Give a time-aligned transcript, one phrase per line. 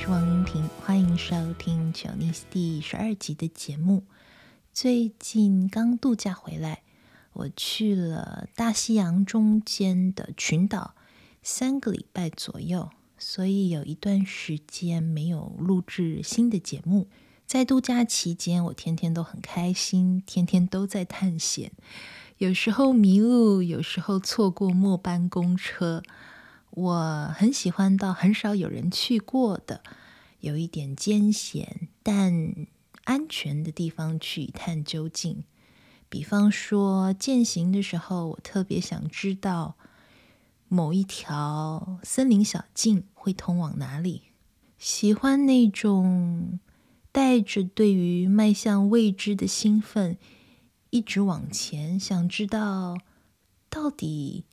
[0.00, 4.04] 是王英婷，欢迎收听《九尼斯》第十二集的节目。
[4.72, 6.82] 最近刚度假回来，
[7.32, 10.94] 我去了大西洋中间的群岛
[11.42, 17.08] 三个礼拜左右，所以有一段时间没有录制新的节目。
[17.44, 21.72] 在度假期间，我天天都很开心，天天都在探险。
[22.36, 26.04] 有时候迷路，有时候错过末班公车。
[26.78, 29.82] 我很喜欢到很少有人去过的、
[30.38, 32.54] 有一点艰险但
[33.04, 35.42] 安全的地方去一探究竟。
[36.08, 39.76] 比方说，健行的时候，我特别想知道
[40.68, 44.22] 某一条森林小径会通往哪里。
[44.78, 46.60] 喜欢那种
[47.10, 50.16] 带着对于迈向未知的兴奋。
[50.90, 52.96] 一直往前，想知道
[53.68, 54.46] 到底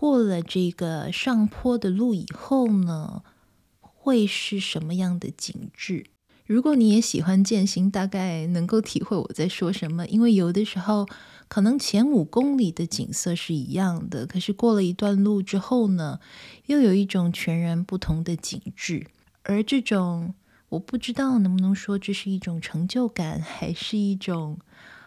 [0.00, 3.22] 过了这个上坡的路以后呢，
[3.82, 6.06] 会是什么样的景致？
[6.46, 10.06] 如果你也喜欢健行，大概能够体会我在说什么。
[10.06, 11.06] 因为有的时候，
[11.48, 16.18] 可能前五公里的景色是一样的，可是过了一段路之后呢，
[16.64, 19.06] 又有一种全然不同的景致。
[19.42, 20.32] 而这种，
[20.70, 24.58] 我不知道能不能说这是一种成就感，还是一种。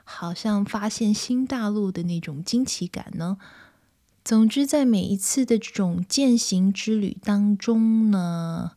[0.05, 3.37] 好像发现新大陆的那种惊奇感呢。
[4.23, 8.71] 总之，在每一次的这种践行之旅当中呢，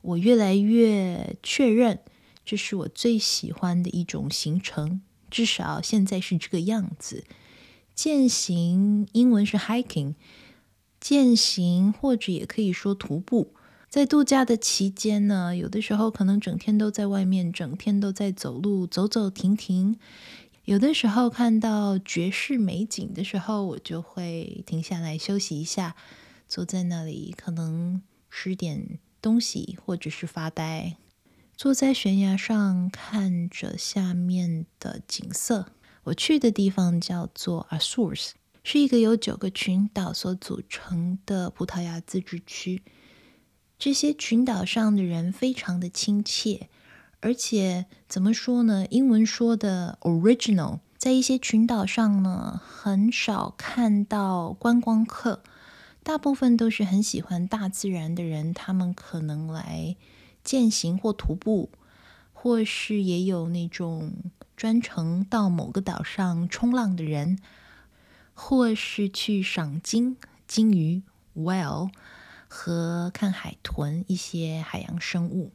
[0.00, 2.00] 我越来越确认
[2.44, 5.00] 这是我最喜欢的一种行程。
[5.30, 7.24] 至少现在是这个样子。
[7.94, 10.14] 践行英文是 hiking，
[10.98, 13.54] 践行或者也可以说徒步。
[13.88, 19.96] 在度假的期间呢，有的时候可能整天都在外面，整天都在走路，走走停停。
[20.64, 25.96] 有的时候看到绝世美景的时候，我就会停下来休息一下，
[26.46, 28.00] 坐在那里，可能
[28.30, 30.96] 吃点东西，或者是发呆。
[31.56, 35.72] 坐在悬崖上看着下面的景色。
[36.04, 38.30] 我去的地方叫做 Azores，
[38.62, 42.82] 是一个由九个群岛所组成的葡萄牙自治区。
[43.78, 46.68] 这些群岛上的人非常的亲切。
[47.22, 48.84] 而且怎么说呢？
[48.90, 55.40] 英文说的 original，在一些群岛上呢，很少看到观光客，
[56.02, 58.52] 大部分都是很喜欢大自然的人。
[58.52, 59.94] 他们可能来
[60.42, 61.70] 健行或徒步，
[62.32, 64.14] 或是也有那种
[64.56, 67.38] 专程到某个岛上冲浪的人，
[68.34, 70.16] 或是去赏鲸、
[70.48, 71.02] 鲸鱼、
[71.36, 71.92] whale
[72.48, 75.52] 和看海豚一些海洋生物。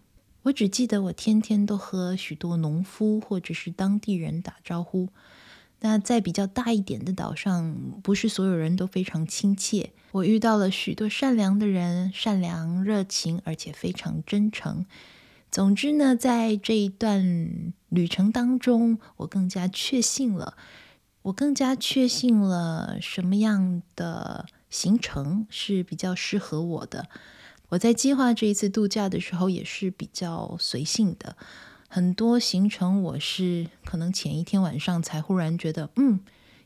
[0.48, 5.10] 我只记得我天天都和许多农夫或者是当地人打招呼。
[5.82, 9.92] 那在比较大一点的岛上，不是所有人都非常亲切。
[10.12, 14.86] 我遇到了许多善良的人，善良、热情，而且非常真诚。
[15.52, 20.56] 总之呢，在这一段旅程当中，我更加确信了，
[21.24, 27.10] 我更加确信了什么样的行程是比较适合我的。
[27.70, 31.36] 我在计划这一次度假的时候也是比较随性的，
[31.90, 36.22] 很多行程我是可能前一天晚上才忽然觉得，嗯，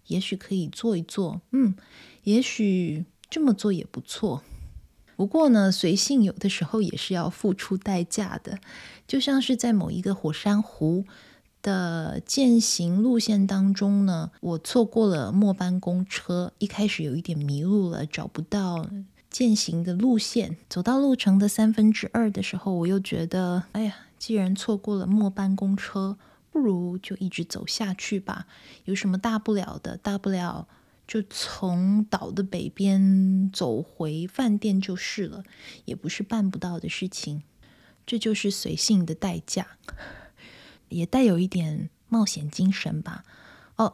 [0.08, 1.76] 也许可以做一做，嗯，
[2.24, 4.44] 也许这么做也不错。
[5.16, 8.60] 不过呢，随性有的时候也是要付出代价的，
[9.08, 11.06] 就像是在某一个火山湖
[11.64, 18.88] 的健行路线当中呢，我错过了末班公车，一开始有一点迷路了，找不到。
[19.32, 26.18] 践行的路线，走到路程的三分之二的时候，我又觉得，哎呀，既然错过了末班公车，
[26.52, 28.46] 不如就一直走下去吧。
[28.84, 29.96] 有什么大不了的？
[29.96, 30.68] 大不了
[31.08, 35.44] 就从岛的北边走回饭店就是了，
[35.86, 37.44] 也不是办不到的事情。
[38.06, 39.78] 这就是随性的代价，
[40.90, 43.24] 也带有一点冒险精神吧。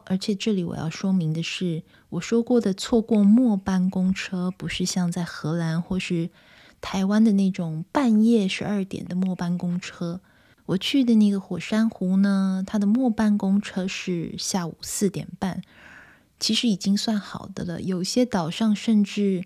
[0.06, 6.30] 而且这里我要说明的是，我说过的错过末班公车，不是像在荷兰或是
[6.80, 10.20] 台湾的那种半夜十二点的末班公车。
[10.66, 15.62] 我去的那个火山湖呢，它的末班公车是下午四点半，
[16.38, 17.80] 其实已经算好的了。
[17.80, 19.44] 有些岛上甚至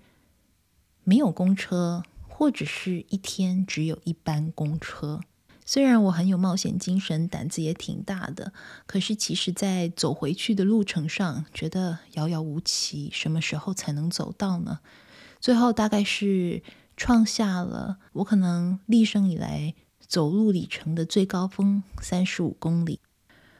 [1.04, 5.20] 没有公车，或者是一天只有一班公车。
[5.64, 8.52] 虽然我很有冒险精神，胆子也挺大的，
[8.86, 14.80] 可是其实，在走回去的路程上，觉得遥遥无期，什么时候才能走到呢？
[15.40, 16.62] 最后大概是
[16.96, 19.74] 创下了我可能立生以来
[20.06, 23.00] 走路里程的最高峰，三十五公里。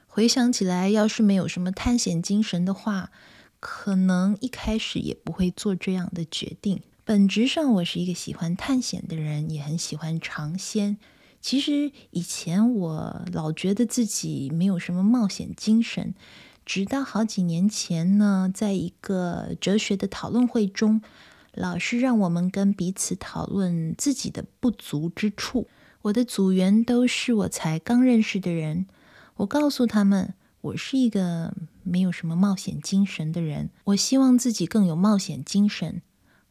[0.07, 3.11] 回想起来，要是没有什么探险精神的话，
[3.59, 6.81] 可能一开始也不会做这样的决定。
[7.03, 10.97] 本质上，我是一个喜欢探险的人，也很喜欢尝鲜。
[11.43, 16.15] 其实以前我老觉得自己没有什么冒险精神，
[16.65, 21.01] 直到好几年前呢，在一个哲学的讨论会中，
[21.53, 25.67] 老师让我们跟彼此讨论自己的不足之处。
[26.03, 28.87] 我的组员都是我才刚认识的人，
[29.35, 31.53] 我告诉他们，我是一个
[31.83, 36.01] 没有什么冒险精神的人，我希望自己更有冒险精神。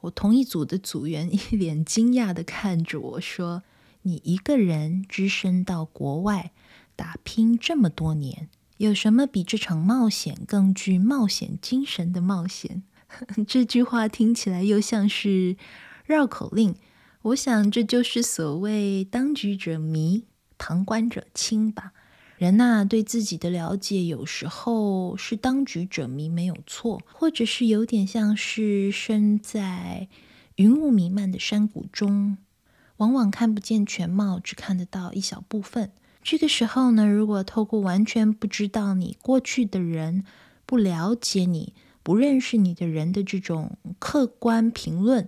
[0.03, 3.63] 我同一组的组员一脸惊讶地看着我说
[4.03, 6.53] ：“你一个人只身到国外
[6.95, 12.83] 打拼这么多年，有什么比这场冒险更具冒险精神的冒险？”
[13.47, 15.57] 这句话听起来又像是
[16.07, 16.75] 绕口令。
[17.23, 20.25] 我想这就是所谓“当局者迷，
[20.59, 21.93] 旁观者清”吧。
[22.39, 30.09] 人呐、对自己的了解有时候是当局者迷，没有错，或者是有点像是身在
[30.57, 32.39] 云雾弥漫的山谷中，
[33.03, 35.91] 往往看不见全貌，只看得到一小部分。
[36.23, 40.25] 这个时候呢，如果透过完全不知道你过去的人、
[40.65, 45.27] 不了解你、不认识你的人的这种客观评论，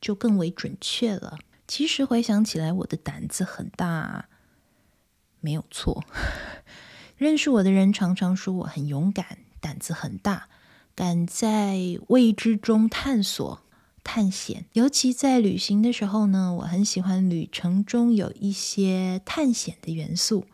[0.00, 1.38] 就更为准确了。
[1.68, 4.26] 其实回想起来，我的胆子很大。
[5.38, 6.02] 没有错，
[7.16, 10.48] 认识我的人常常说我很勇敢，胆子很大，
[10.96, 13.62] 敢在未知中探索、
[14.06, 14.66] 探险。
[14.72, 20.46] 尤其在旅行的时候呢，我很喜欢旅程中有一些探险的元素。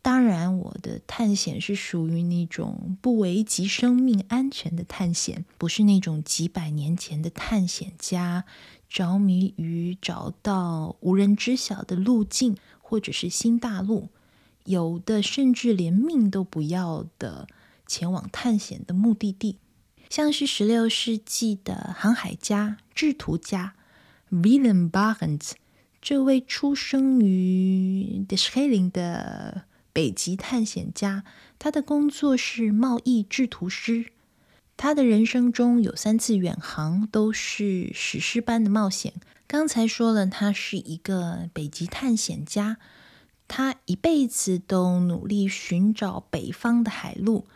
[0.00, 8.44] 当然，我的探险是属于那种不危及生命安全的探险，不是那种几百年前的探险家
[8.88, 14.08] 着迷于找到无人知晓的路径或者是新大陆。
[14.64, 17.46] 有的甚至连命都不要的
[17.86, 19.58] 前往探险的目的地，
[20.08, 23.74] 像是十六世纪的航海家、制图家
[24.30, 25.52] Willem Barents，
[26.00, 31.24] 这位出生于 Terschelling 的北极探险家，
[31.58, 34.06] 他的工作是贸易制图师。
[34.76, 39.14] 他的人生中有三次远航，都是史诗般的冒险。
[39.48, 42.76] 刚才说了，他是一个北极探险家。
[43.48, 47.46] 他一辈子都努力寻找北方的海路。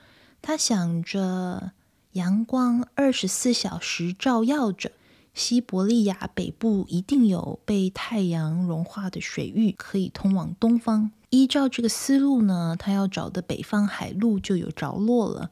[0.40, 1.72] 他想着
[2.12, 4.92] 阳光二十四小时照耀着，
[5.32, 11.10] 西伯利亚北部一定有被太阳融化的水域可以通往东方。
[11.30, 15.50] 依照这个思路呢，他要找的北方海路就有着落了。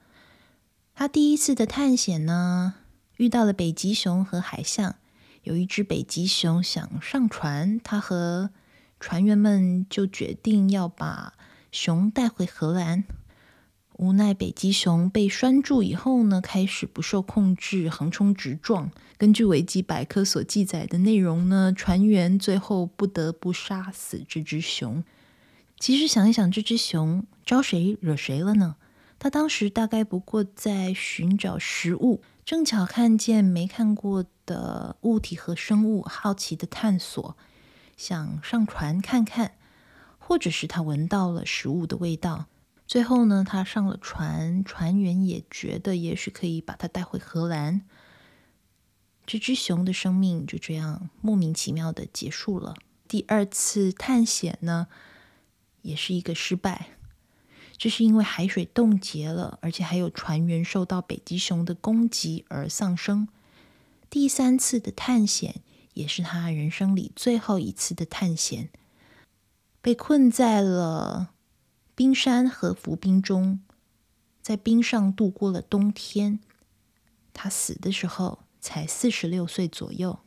[0.95, 2.75] 他第一次的探险呢，
[3.17, 4.97] 遇到了北极熊和海象。
[5.45, 8.51] 有一只北极熊想上船，他和
[9.01, 11.33] 船员们就决定要把
[11.73, 13.05] 熊带回荷兰，
[14.01, 18.91] 无奈北极熊被拴住以后呢，开始不受控制横冲直撞。
[19.19, 25.05] 根据维基百科所记载的内容呢，船员最后不得不杀死这只熊。
[25.79, 28.77] 其实想一想，这只熊招谁惹谁了呢？
[29.19, 37.37] 他当时大概不过在寻找食物，正巧看见没看过的物体和生物，好奇的探索。
[37.99, 39.57] 想上船看看，
[40.19, 42.47] 或者是他闻到了食物的味道。
[42.91, 47.83] 最后呢，他上了船，船员也觉得也许可以把他带回荷兰。
[49.25, 52.75] 这只熊的生命就这样莫名其妙的结束了。
[53.07, 54.89] 第二次探险呢，
[55.83, 56.89] 也是一个失败。
[57.77, 63.29] 这是因为海水冻结了，而且还有船员受到北极熊的攻击而丧生。
[64.11, 65.63] 第三次的探险。
[65.95, 68.71] 也是他人生里最后一次的探险，
[69.81, 71.33] 被困在了
[72.01, 73.61] 冰山和浮冰中，
[74.41, 76.41] 在冰上度过了冬天。
[77.35, 80.19] 他死的时候才四十六岁左右。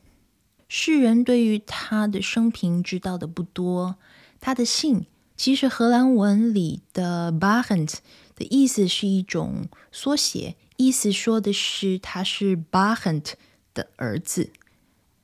[0.68, 3.96] 世人对于他的生平知道的不多。
[4.38, 7.98] 他的姓其实荷兰文里的 b a h e n t
[8.36, 13.34] 的意思是一种缩写，意思说的是他是 b a h e n t
[13.74, 14.52] 的儿子。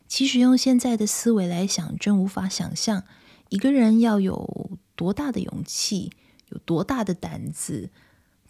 [0.08, 3.04] 其实用现在的思维来想，真无法想象
[3.50, 6.10] 一个人要有多大的勇气，
[6.50, 7.90] 有多大的胆子，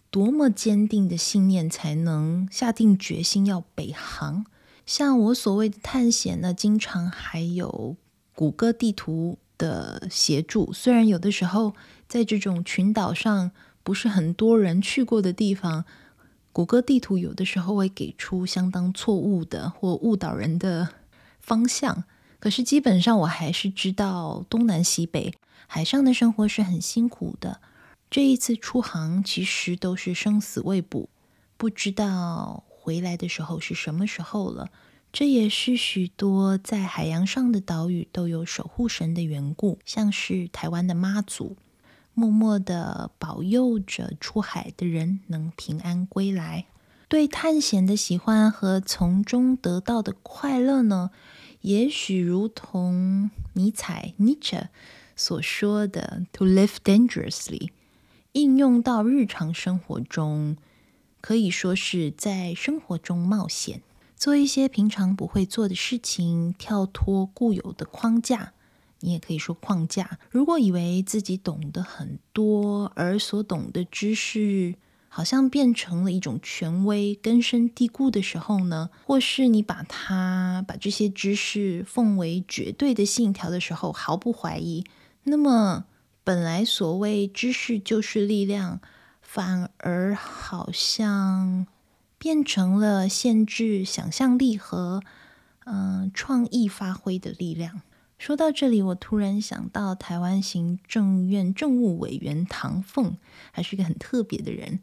[0.09, 4.45] 多么坚定的信念，才能下定决心要北航。
[4.85, 7.95] 像我所谓的探险呢，经常还有
[8.35, 10.73] 谷歌地图的协助。
[10.73, 11.75] 虽然有的时候
[12.07, 13.51] 在这种群岛上
[13.83, 15.85] 不是很多人去过的地方，
[16.51, 20.89] 谷歌地图有的时候会给出相当错误的或误导人的。
[21.39, 22.03] 方向，
[22.39, 25.33] 可是基本上我还是知道东南西北。
[25.65, 27.61] 海上的生活是很辛苦的。
[28.11, 31.07] 这一次出航其实都是生死未卜，
[31.55, 34.69] 不知道回来的时候是什么时候了。
[35.13, 41.55] 这也是许多在海洋上的岛屿都有守护神的缘故，像是台湾的妈祖，
[42.13, 46.65] 默默地保佑着出海的人能平安归来。
[47.07, 51.11] 对探险的喜欢和从中得到的快乐呢，
[51.61, 54.67] 也许如同尼采 （Nietzsche）
[55.15, 57.69] 所说的 “to live dangerously”，
[58.33, 60.55] 应用到日常生活中，
[61.19, 63.81] 可以说是在生活中冒险，
[64.15, 68.53] 做一些平常不会做的事情，跳脱固有的框架。
[69.01, 70.19] 你也可以说框架。
[70.29, 74.75] 如果以为自己懂得很多，而所懂的知识
[75.09, 84.85] 好像变成了一种权威，根深蒂固的时候呢，或是你把它把这些知识奉为绝对的信条的时候，毫不怀疑，
[85.23, 85.85] 那么
[86.23, 88.79] 本来所谓知识就是力量，
[89.21, 91.65] 反而好像
[92.17, 95.01] 变成了限制想象力和
[95.65, 97.81] 嗯、创意发挥的力量。
[98.17, 103.17] 说到这里，我突然想到台湾行政院政务委员唐凤，
[103.51, 104.79] 还是一个很特别的人。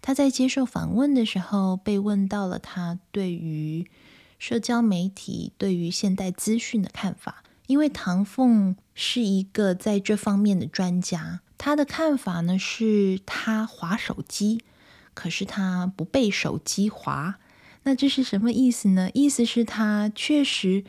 [0.00, 3.88] 他在接受访问的时候，被问到了他对于
[4.38, 7.42] 社交媒体、对于现代资讯的看法。
[7.66, 14.62] 因为唐凤是一个在这方面的专家，他的看法呢是，他滑手机，
[15.14, 17.36] 可是他不被手机滑。
[17.84, 19.10] 那这是什么意思呢？
[19.14, 20.84] 意思是，他确实。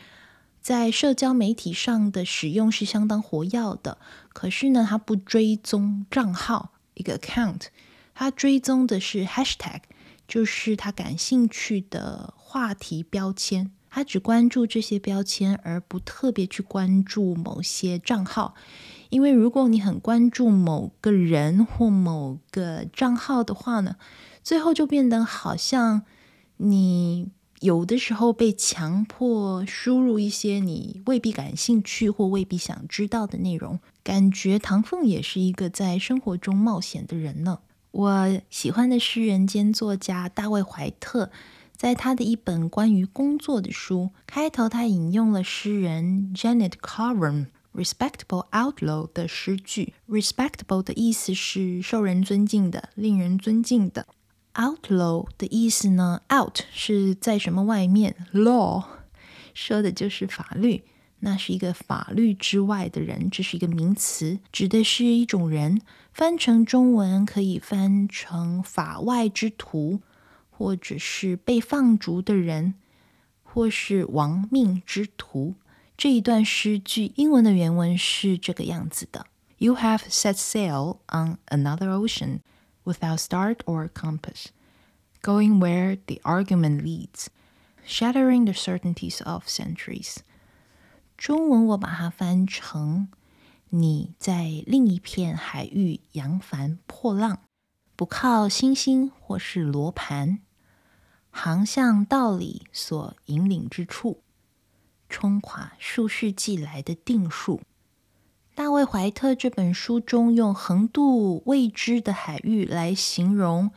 [0.62, 4.00] 在社交媒体上的使用是相当活跃的，
[4.34, 7.68] 可是呢，他不追踪账号一个 account，
[8.16, 9.82] 他追踪的是 hashtag，
[10.28, 18.54] 就是他感兴趣的话题标签，他只关注这些标签，而不特别去关注某些账号，
[19.10, 23.96] 因为如果你很关注某个人或某个账号的话呢，
[24.44, 26.02] 最后就变得好像
[26.58, 27.30] 你。
[27.62, 37.60] 有的时候被强迫输入一些你未必感兴趣或未必想知道的内容，感觉唐凤也是一个在生活中冒险的人呢。
[37.92, 41.32] 我喜欢的诗人兼作家大卫·怀特，
[41.76, 49.94] 在他的一本关于工作的书开头，他引用了诗人 Janet Carvin Respectable Outlaw 的诗句。
[50.08, 54.08] Respectable 的意思是受人尊敬的，令人尊敬的。
[54.54, 58.86] Outlaw 的意思呢？Out 是在什么外面？Law
[59.54, 60.84] 说的就是法律，
[61.20, 65.82] 那是一个法律之外的人，这是一个名词，指的是一种人。
[66.14, 70.00] 翻成中文可以翻成法外之徒，
[70.58, 72.76] 或者是被放逐的人，
[73.44, 75.56] 或是亡命之徒。
[75.98, 79.26] 这一段诗句英文的原文是这个样子的
[79.58, 82.40] ：You have set sail on another ocean.
[82.84, 84.50] Without start or compass,
[85.24, 87.30] going where the argument leads,
[87.84, 90.18] shattering the certainties of centuries。
[91.18, 93.08] 中文我把它翻成：
[93.70, 97.40] 你在另一片海域扬帆破浪，
[97.96, 100.40] 不靠星星或是罗盘，
[101.32, 104.22] 航向道理所引领之处，
[105.08, 107.62] 冲垮数世纪来的定数。
[108.54, 113.72] 大卫·怀特这本书中用横渡未知的海域来形容，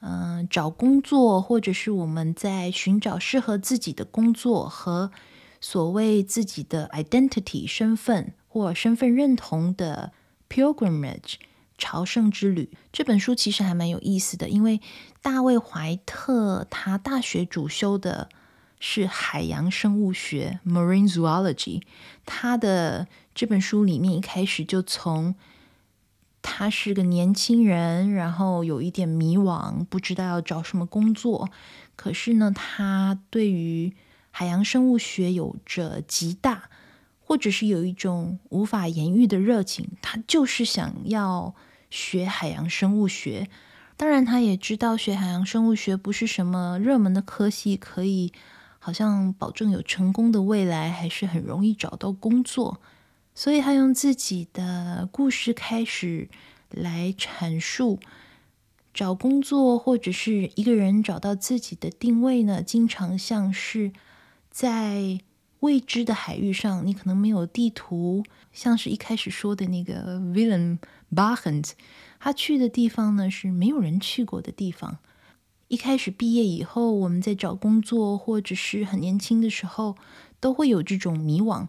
[0.00, 5.10] 嗯、找工作或者是我们在寻找适合自己的工作和
[5.60, 10.12] 所谓自己的 identity 身份或身份认同的
[10.48, 11.36] pilgrimage
[11.78, 12.70] 朝圣之旅。
[12.92, 14.80] 这本书其实还蛮有意思的，因为
[15.22, 18.28] 大卫·怀特他大学主修的
[18.78, 21.82] 是海洋生物学 （marine zoology），
[22.24, 23.06] 他的。
[23.36, 25.34] 这本书里面一开始就从
[26.40, 31.50] 他是个年轻人，然后有一点迷惘，不知道要找什么工作。
[31.96, 33.94] 可是呢，他对于
[34.30, 36.70] 海洋生物学有着极大，
[37.26, 39.88] 或者是有一种无法言喻的热情。
[40.00, 41.56] 他就是想要
[41.90, 43.48] 学海洋生物学。
[43.96, 48.32] 当然，他也知道学海洋生物学不是什么热门的科系，可以
[48.78, 52.80] 好像保证有成功的未来，还是很容易找到工作。
[53.34, 56.28] 所以他用自己的故事开始
[56.70, 57.98] 来阐述
[58.94, 63.92] 找工作，或者是一个人找到自己的定位呢，经常像是
[64.50, 65.20] 在
[65.60, 70.78] 未知的海域上，你可能没有地图，像是一开始说的那个 Willem
[71.14, 71.72] Barents，
[72.20, 74.98] 他去的地方呢是没有人去过的地方。
[75.68, 79.96] 一开始毕业以后，我们在找工作，或者是很年轻的时候，
[80.38, 81.66] 都会有这种迷惘。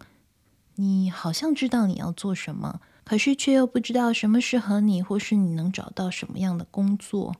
[0.76, 7.38] 你好像知道你要做什么，可是却又不知道什么适合你，或是你能找到什么样的工作。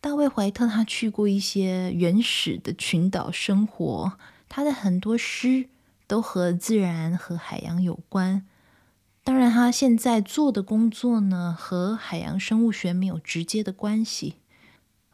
[0.00, 4.12] 大卫·怀特他去过一些原始的群岛生活，
[4.56, 5.68] 他的很多诗
[6.06, 8.46] 都和自然和海洋有关。
[9.24, 14.36] 当然，他现在做的工作呢，和海洋生物学没有直接的关系。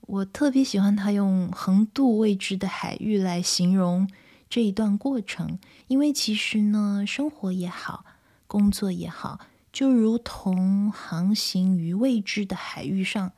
[0.03, 4.11] 我特别喜欢他用横渡未知的海域来形容
[4.51, 8.05] 这一段过程，因为其实呢，生活也好，
[8.47, 9.41] 工作也好，
[9.73, 13.33] 就如同航行于未知的海域上。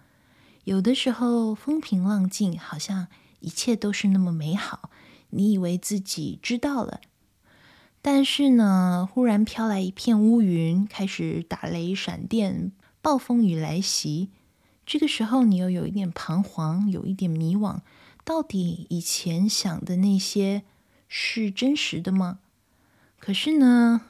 [0.65, 3.07] 有的时候风平浪静，好像
[3.39, 4.91] 一切都是那么美好，
[5.33, 7.01] 你以为自己知道了。
[8.01, 14.31] 但是呢，忽然飘来一片乌云，开始打雷、闪电、暴风雨来袭。
[14.85, 17.81] 这个时候，你又有一点彷徨，有一点迷惘。
[18.25, 20.63] 到底以前想的那些
[21.07, 22.41] 是真实的吗？
[23.19, 24.03] 可是呢，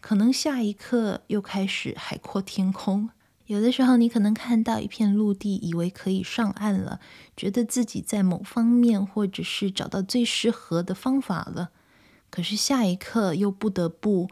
[0.00, 3.10] 可能下一刻又开始海阔天空。
[3.46, 6.98] 有的时候，你可能看到一片陆地，以为可以上岸了，
[7.36, 11.70] 觉得自己在某方面或者是找到最适合的方法了。
[12.30, 14.28] 可是下一刻又不得不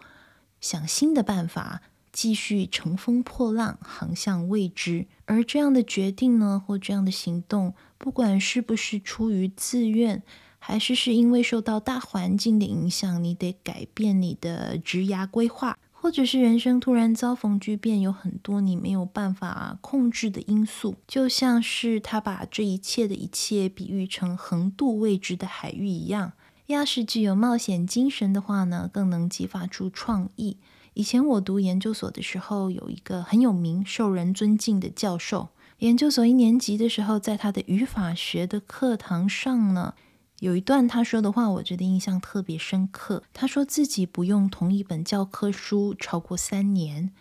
[0.60, 5.06] 想新的办法，继续乘风破浪，航向未知。
[5.26, 10.22] 而这样的决定呢，或这样的行动，不管是不是出于自愿，
[10.58, 20.96] 还是是因为受到大环境的影响，你得改变你的职涯规划，或者是人生突然遭逢巨变，有很多你没有办法控制的因素。
[21.06, 26.32] 就像是他把这一切的一切比喻成横渡未知的海域一样。
[26.66, 30.56] 要是具有冒险精神的话呢，更能激发出创意。
[30.94, 35.50] 以前我读研究所的时候，有一个很有名、受人尊敬的教授。
[35.78, 39.94] 研究所一年级的时候，在他的语法学的课堂上呢，
[40.42, 43.22] 有一段他说的话，我觉得印象特别深刻。
[43.32, 47.12] 他说自己不用同一本教科书超过三年，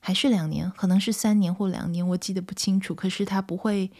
[0.00, 2.94] 还是两年，可能是三年或两年，我记得不清楚。
[2.94, 3.90] 可是他不会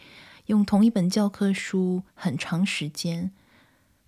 [0.45, 3.31] 用同一本教科书很长时间。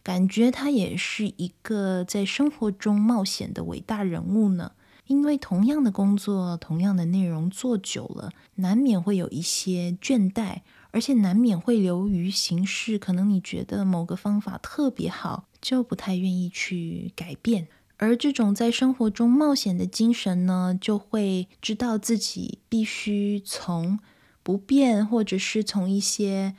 [0.03, 4.73] 感觉他也是一个在生活中冒险的伟大人物呢。
[5.07, 10.59] 因为同样的工作，同样的内容做久了，难免会有一些倦怠，
[10.91, 12.97] 而且难免会流于形式。
[12.97, 17.67] 可能你觉得某个方法特别好，就不太愿意去改变。
[17.97, 23.99] 而这种在生活中冒险的精神呢，就会知道自己必须从
[24.43, 26.55] 不变，或者是从一些。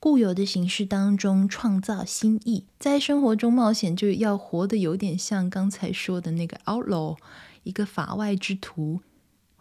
[0.00, 7.16] 固有的形式当中创造新意，在生活中冒险，就要活得有点像刚才说的那个 outlaw，
[7.62, 9.00] 一个法外之徒。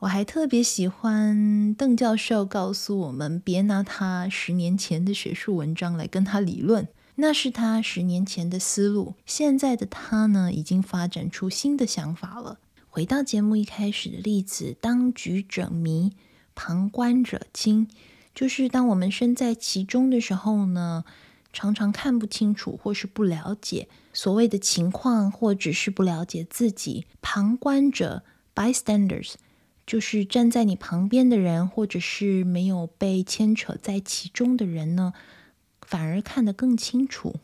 [0.04, 9.16] 我还特别喜欢邓教授告诉我们，别拿他十年前的学术文章来跟他理论，那是他十年前的思路。
[9.26, 12.60] 现在的他呢，已经发展出新的想法了。
[12.90, 16.12] 回到节目一开始的例子，当局者迷，
[16.54, 17.88] 旁观者清。
[18.36, 21.06] 就是当我们身在其中的时候呢，
[21.54, 27.06] 常常看不清楚或是不了解所谓的情况，或者是不了解自己。
[27.22, 29.36] 旁观者 （bystanders）
[29.86, 35.14] 就是站在你旁边的人，或者是没有被牵扯在其中的人呢，
[35.82, 37.36] 反而看得更清楚。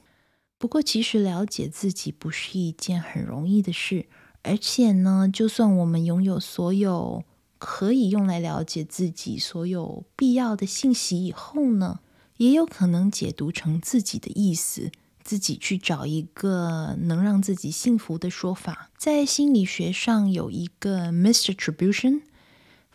[0.58, 4.08] 不过，其实了解自己不是一件很容易的事，
[4.42, 7.24] 而且呢，就算我们拥有所有。
[7.62, 12.00] 可以用来了解自己所有必要的信息以后呢，
[12.38, 14.94] 也有可能解读成自己的意思，
[15.26, 18.90] 自己去找一个能让自己幸福的说法。
[18.98, 22.22] 在心理学上有一个 misattribution，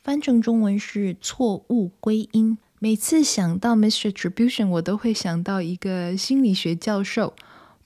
[0.05, 2.59] 翻成中文是错误归因。
[2.79, 7.35] 每次想到 misattribution，我都会想到一个心理学教授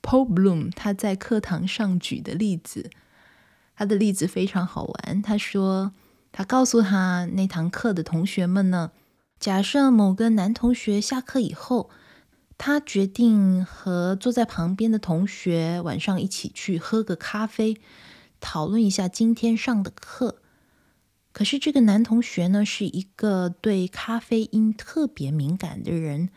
[0.02, 2.90] Paul Bloom，他在课堂上举的例子。
[3.76, 5.92] 他的例子非常好玩，他说。
[6.30, 8.90] 他告诉他那堂课的同学们呢，
[9.40, 11.88] 假设某个男同学下课以后，
[12.58, 17.76] 他决定和坐在旁边的同学晚上一起去喝个咖啡，
[18.40, 20.42] 讨论一下今天上的课。
[21.38, 26.30] 可是这个男同学呢，是一个对咖啡因特别敏感的人，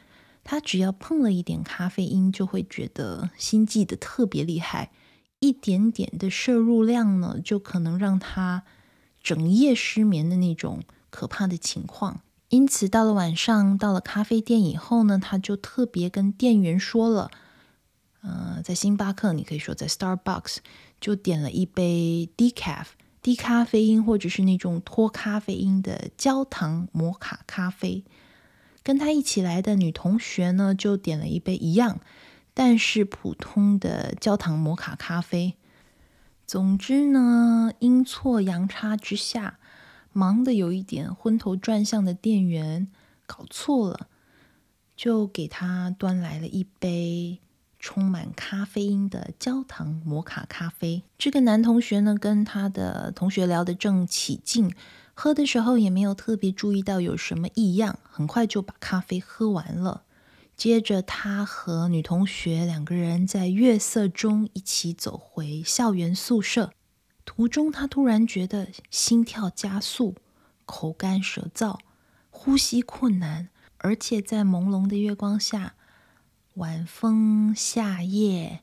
[0.44, 4.92] 他只要碰了一点咖啡因，就会觉得心悸的特别厉害，
[5.40, 8.62] 一点点的摄入量呢，就可能让他。
[9.24, 17.32] 整夜失眠的那种可怕的情况，因此到了晚上，到了咖啡店以后呢，他就特别跟店员说了，
[18.22, 20.58] 呃，在星巴克，你可以说在 Starbucks，
[21.00, 22.86] 就点了一杯 decaf
[23.22, 28.04] 低咖啡因或者是那种脱咖啡因的焦糖摩卡咖啡。
[28.84, 32.00] 跟他一起来的女同学呢，就点了一杯一样，
[32.54, 35.56] 但是普通的焦糖摩卡咖啡。
[36.48, 39.60] 总之呢，阴错阳差之下，
[40.12, 42.88] 忙得有一点昏头转向的店员
[43.28, 44.08] 搞错了，
[44.96, 47.40] 就给他端来了一杯
[47.82, 51.02] 充满咖啡因的焦糖摩卡咖啡。
[51.18, 54.72] 这个男同学呢，跟他的同学聊得正起劲，
[55.16, 60.04] 喝的时候也没有特别注意到有什么异样，很快就把咖啡喝完了。
[60.56, 66.72] 接着，他和女同学两个人在月色中一起走回校园宿舍。
[67.26, 70.14] 途中，他突然觉得心跳加速，
[70.66, 71.80] 口干舌燥，
[72.30, 73.50] 呼吸困难。
[73.80, 75.74] 而且在朦胧的月光下，
[76.56, 78.60] 晚风、夏夜、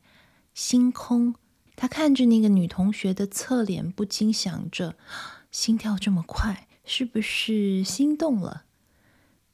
[0.53, 1.35] 星空，
[1.75, 4.97] 他看着那个女同学的侧脸，不禁想着：
[5.51, 8.65] 心跳这么快，是不是心动了？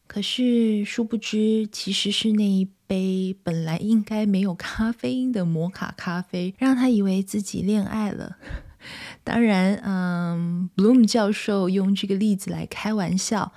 [0.06, 8.36] 可是殊不知，其实是那一杯本来应该没有咖啡因的摩卡咖啡，让他以为自己恋爱了。
[9.22, 13.52] 当然，嗯，Bloom 教授用这个例子来开玩笑。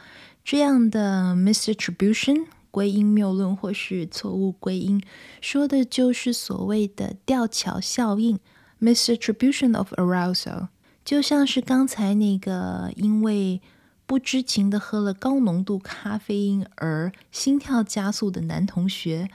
[0.45, 5.01] 这样的 misattribution 归因谬论或是错误归因，
[5.41, 8.39] 说的就是所谓的吊桥效应
[8.82, 10.67] misattribution of arousal，
[11.03, 13.62] 就像是刚才那个因为
[14.06, 19.30] 不知情的喝了高浓度咖啡因而心跳加速的男同学，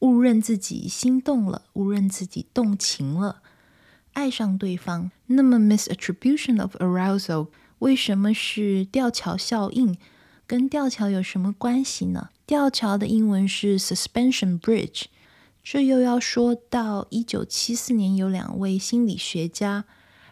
[0.00, 3.42] 误认自己心动了，误认自己动情了，
[4.12, 5.10] 爱上对方。
[5.26, 9.96] 那么 misattribution of arousal 为什么是吊桥效应？
[10.52, 12.28] 跟吊桥有什么关系呢？
[12.44, 15.04] 吊桥的英文是 suspension bridge，
[15.64, 19.86] 这又要说到一九七四年有两位心理学家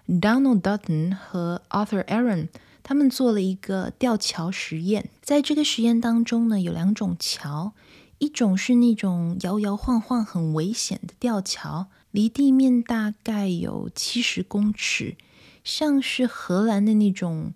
[0.06, 2.48] Donald Dutton 和 Arthur Aaron，
[2.82, 5.08] 他们做了一个吊桥实验。
[5.22, 7.72] 在这个实验当中呢，有两种桥，
[8.18, 15.16] 一种是那种摇摇晃晃很危险的吊桥，离地面大概有七十公尺，
[15.64, 17.54] 像是荷兰的那种。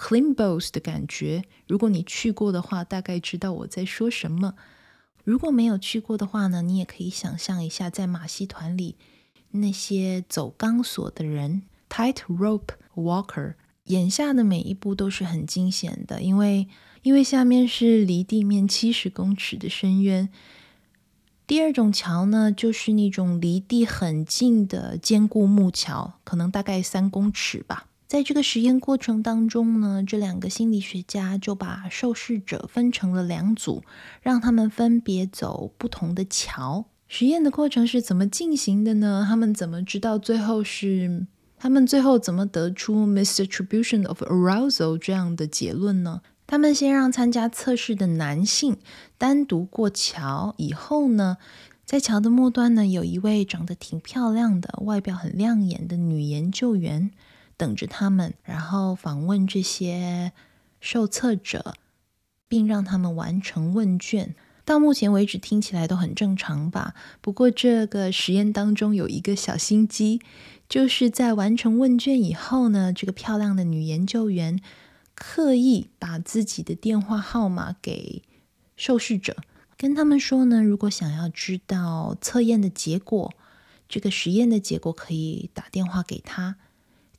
[0.00, 4.54] Climbos 的感觉，如果你去过的话，大概知道我在说什么。
[5.24, 8.96] 如果没有去过的话呢，你也可以想象一下，在马戏团里
[9.50, 16.66] 那些走钢索的人，Tightrope Walker，眼下的每一步都是很惊险的，因为
[17.02, 20.30] 因为下面是离地面七十公尺的深渊。
[21.46, 27.88] 第二种桥呢，就是那种离地很近的坚固木桥，可能大概三公尺吧。
[28.10, 33.84] 在这个实验过程当中呢，这两个心理学家就把受试者分成了两组，
[34.20, 36.86] 让他们分别走不同的桥。
[37.06, 39.24] 实验的过程是怎么进行的呢？
[39.28, 41.28] 他们怎么知道最后是？
[41.56, 46.22] 他们最后怎么得出 misattribution of arousal 这样的结论呢？
[46.48, 48.78] 他们先让参加测试的男性
[49.18, 51.36] 单独过桥，以后呢，
[51.84, 57.12] 在桥的末端呢，有一位长得挺漂亮的、外表很亮眼的女研究员。
[57.60, 60.32] 等着他们，然后访问这些
[60.80, 61.74] 受测者，
[62.48, 64.34] 并让他们完成问卷。
[64.64, 66.94] 到目前为止听起来都很正常吧？
[67.20, 70.22] 不过这个实验当中有一个小心机，
[70.70, 74.58] 就是在完成问卷以后呢，这个漂亮的女研究员
[75.14, 78.22] 刻意把自己的电话号码给
[78.74, 79.36] 受试者，
[79.76, 83.34] 跟他们说呢，如果想要知道测验的结果，
[83.86, 86.56] 这个实验的结果，可以打电话给他。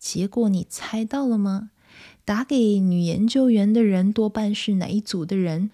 [0.02, 1.70] 结果你猜到了吗？
[2.26, 5.70] 打给女研究员的人多半是哪一组的人？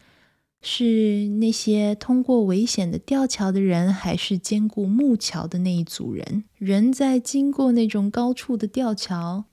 [0.62, 6.44] 是那些通过危险的吊桥的人，还是坚固木桥的那一组人？
[6.58, 9.46] 人在经过那种高处的吊桥，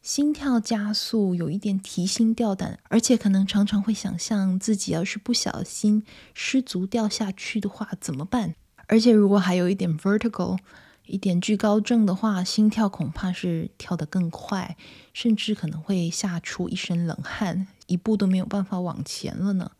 [0.00, 8.54] 心跳加速，有一点提心吊胆，而且可能常常会想象自己要是不小心失足掉下去的话怎么办？
[8.86, 10.56] 而且如果还有一点 vertigo。
[11.04, 14.76] 一点惧高症的话，心跳恐怕是跳得更快，
[15.12, 19.72] 甚至可能会吓出一身冷汗，一步都没有办法往前了呢。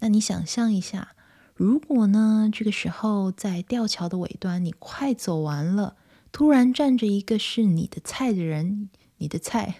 [0.00, 1.14] 那你想象一下，
[1.54, 5.96] 如果呢，这个时候在吊桥的尾端，你快走完了，
[6.32, 9.74] 突然站着一个是你的菜的人，你的菜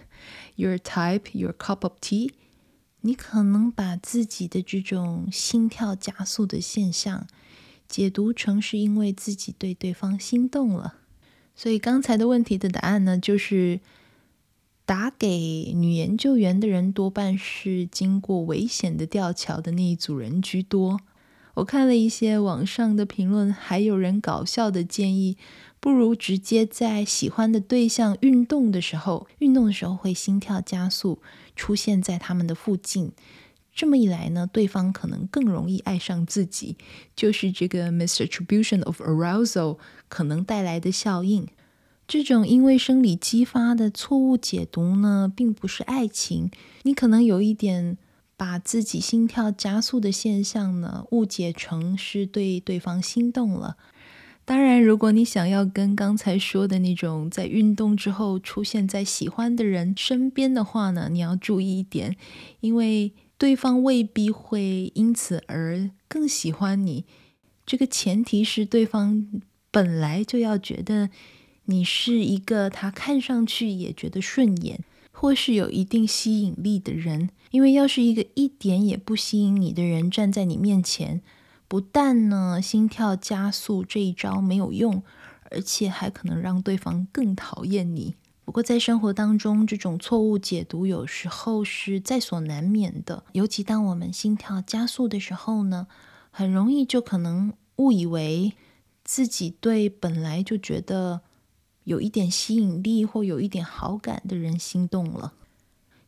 [0.55, 2.31] ，your type, your cup of tea，
[3.01, 7.27] 你可能把自己的这种心跳加速的现象。
[7.93, 10.95] 解读成是因为自己对对方心动了，
[11.53, 13.81] 所以刚才的问题的答案呢，就是
[14.83, 15.27] 打给
[15.75, 21.01] 女研究员的人多半是经过危险的吊桥的那一组人居多。
[21.53, 25.37] 我看了一些网上的评论，还有人搞笑的建议，
[25.79, 31.21] 不如直接在喜欢的对象运动的时候，运动的时候会心跳加速，
[31.55, 33.11] 出现在他们的附近。
[33.73, 36.77] 这么一来呢，对方可能更容易爱上自己，
[37.15, 41.47] 就是这个 misattribution of arousal 可能带来的效应。
[42.07, 46.51] 这种因为生理激发的错误解读呢，并不是爱情。
[46.83, 47.97] 你可能有一点
[48.35, 53.77] 把自己心跳加速的现象呢，误解成是对对方心动了。
[54.45, 62.17] 当然，如果你想要跟刚才说的那种在运动之后出现在喜欢的人身边的话呢，你要注意一点，
[62.59, 67.05] 因为对方未必会因此而更喜欢你。
[67.65, 69.41] 这个前提是对方
[69.71, 71.09] 本来就要觉得
[71.65, 74.79] 你是一个他看上去也觉得顺眼，
[75.11, 77.29] 或是有一定吸引力的人。
[77.51, 81.21] 因为要是一个一点也不吸引你的人站在你面前，
[81.67, 85.03] 不但呢心跳加速这一招没有用，
[85.51, 88.15] 而且还可能让对方更讨厌你。
[88.45, 95.87] 不过在生活当中，这种错误解读有时候是在所难免的，尤其当我们心跳加速的时候呢。
[96.35, 98.53] 很容易就可能误以为
[99.03, 101.21] 自己对本来就觉得
[101.83, 105.33] 有一点吸引力或有一点好感的人心动了。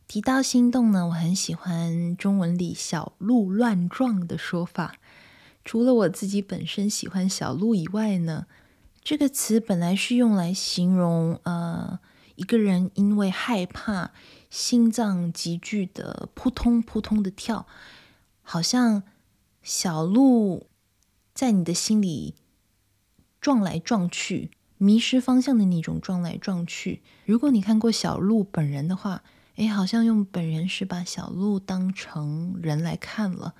[0.08, 4.96] 提到心动呢，我很喜欢中文里“小鹿乱撞”的说法。
[5.64, 8.46] 除了我自己本身喜欢小鹿以外呢，
[9.04, 12.00] 这个词本来是用来形容呃
[12.36, 14.12] 一个人因为害怕，
[14.48, 17.66] 心脏急剧的扑通扑通的跳，
[18.42, 19.02] 好像。
[19.68, 20.68] 小鹿
[21.34, 22.36] 在你的心里
[23.40, 27.02] 撞来撞去，迷失方向的那种撞来撞去。
[27.24, 29.24] 如果你看过小鹿本人的话，
[29.56, 33.56] 诶，好像用本人是把小鹿当成人来看了。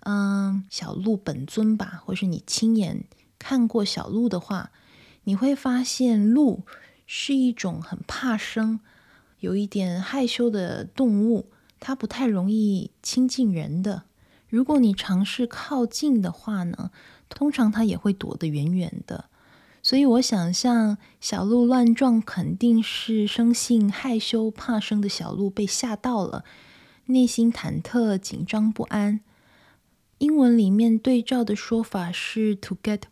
[0.00, 3.04] 嗯，小鹿本尊吧，或是你亲眼
[3.38, 4.72] 看过小鹿的话，
[5.22, 6.64] 你会发现鹿
[7.06, 8.80] 是一种很怕生、
[9.40, 14.02] 有一点害羞的动物，它不太容易亲近人的。
[14.48, 16.90] 如果你尝试靠近的话呢，
[17.28, 19.26] 通常它也会躲得远远的。
[19.82, 26.44] 所以我想象小鹿乱撞，肯定是生性害羞怕生的小鹿被吓到了，
[27.06, 29.20] 内心忐忑紧张不安。
[30.18, 33.02] 英文里面对照的说法是 “to get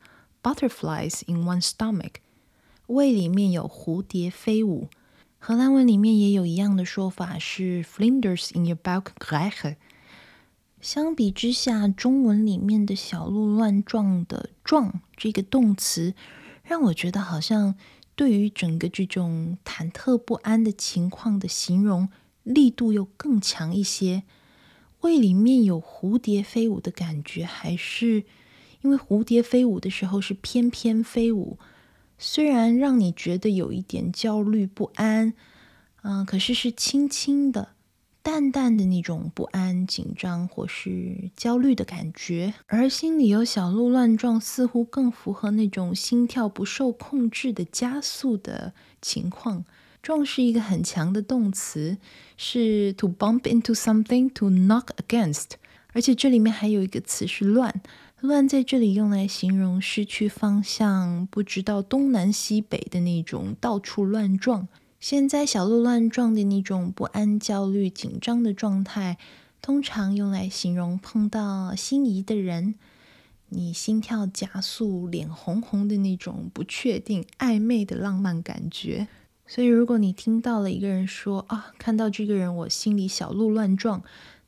[0.42, 2.14] butterflies in one's stomach”，
[2.86, 4.88] 胃里面有蝴蝶飞舞。
[5.38, 9.76] 荷兰文里面也有一样的说法是 “flinders in your buik krijgen”。
[10.80, 16.14] 相比之下，中文里面的小鹿乱撞的“撞”这个动词，
[16.62, 17.74] 让我觉得好像
[18.14, 22.10] 对于整个这种忐忑不安的情况的形容
[22.42, 24.24] 力度又更强一些。
[25.00, 28.24] 胃里面有蝴蝶飞舞的感觉，还是
[28.82, 31.58] 因为蝴蝶飞舞的时候是翩翩飞舞，
[32.26, 35.34] 虽然让你觉得有一点焦虑不安，
[36.02, 37.68] 嗯、可是是轻轻的。
[38.22, 49.66] 淡淡的那种不安、紧张或是焦虑的感觉，而心里有小鹿乱撞，似乎更符合那种心跳不受控制的加速的情况。
[50.00, 51.98] 撞是一个很强的动词，
[52.38, 55.50] 是 to bump into something, to knock against。
[55.92, 57.82] 而且这里面还有一个词是乱，
[58.24, 64.66] 乱在这里用来形容失去方向、不知道东南西北的那种到处乱撞。
[64.98, 69.18] 现在小鹿乱撞的那种不安、焦虑、紧张的状态，
[69.60, 72.76] 通常用来形容碰到心仪的人，
[73.50, 79.06] 你心跳加速、脸红红的那种不确定、暧昧的浪漫感觉。
[79.46, 84.02] 所以，如果你听到了一个人说啊，看到这个人我心里小鹿乱撞，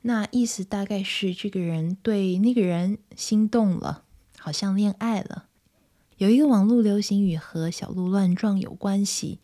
[0.07, 4.05] 那意思大概是这个人对那个人心动了，
[4.39, 5.47] 好像恋爱了。
[6.17, 9.41] 有一个网络流行语和小鹿乱撞有关系。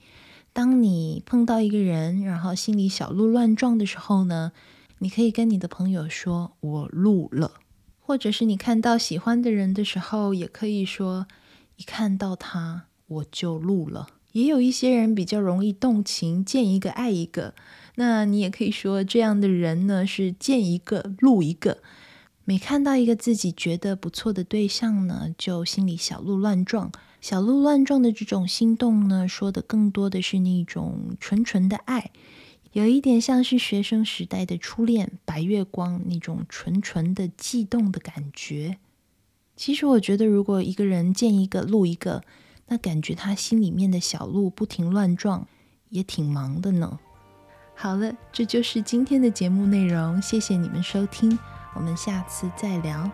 [0.52, 4.52] 当你碰到一个人，然后心里小鹿乱撞的时候呢，
[5.00, 7.54] 你可以跟你的朋友说“我鹿了”，
[7.98, 11.26] 或者是你看到喜欢的人的时候，也可以说
[11.74, 14.06] “一看到他我就鹿了”。
[14.30, 17.54] 也有一些人比较容易动情，见一个爱一个，
[17.96, 21.78] 那你也可以说这样的人呢是见一个录一个。
[22.44, 26.90] 每看到一个自己觉得不错的对象呢，就心里小鹿乱撞。
[27.20, 32.10] 小鹿乱撞的这种心动呢，说的更多的是那种纯纯的爱，
[32.72, 38.78] 有一点像是学生时代的初恋，白月光那种纯纯的悸动的感觉。
[39.54, 42.24] 其实我觉得，如果一个人见一个鹿一个，
[42.66, 45.46] 那感觉他心里面的小鹿不停乱撞，
[45.90, 46.98] 也挺忙的呢。
[47.82, 51.36] 好了，这就是今天的节目内容，谢谢你们收听，
[51.74, 53.10] 我们下次再聊。